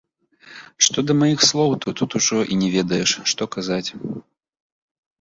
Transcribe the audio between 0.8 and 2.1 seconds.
Што да маіх слоў, то